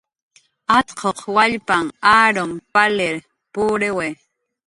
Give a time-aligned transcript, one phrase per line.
[0.77, 1.89] Atquq wallpanh
[2.21, 3.15] arum palir
[3.53, 4.07] puriwi.